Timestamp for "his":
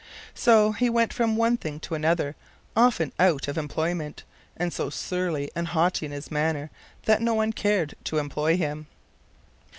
6.11-6.31